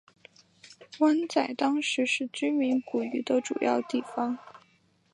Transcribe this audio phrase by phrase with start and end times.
[0.97, 4.35] 湾仔当时是居民捕鱼的主要地方。